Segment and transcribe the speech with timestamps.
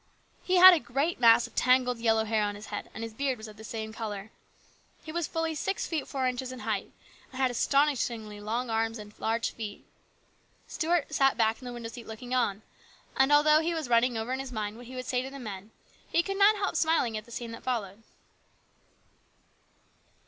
[0.43, 3.37] He had a great mass of tangled yellow hair on his head, and his beard
[3.37, 4.31] was of the same colour.
[5.03, 6.91] He was fully six feet four inches in height,
[7.31, 9.85] and had astonishingly long arms and large feet.
[10.67, 12.63] Stuart sat back in the window seat looking on
[13.15, 14.95] r and although he was running over in his mind w r hat LARGE RESPONSIBILITIES.
[14.95, 15.71] 47 he would say to the men,
[16.09, 18.01] he could not help smiling at the scene that followed.